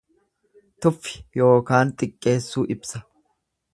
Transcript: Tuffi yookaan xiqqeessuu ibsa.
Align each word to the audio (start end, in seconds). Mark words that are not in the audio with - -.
Tuffi 0.85 1.13
yookaan 1.41 1.93
xiqqeessuu 1.99 2.65
ibsa. 2.77 3.03